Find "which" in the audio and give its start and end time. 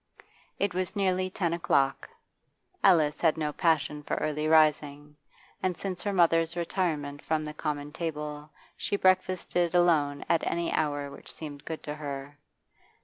11.11-11.31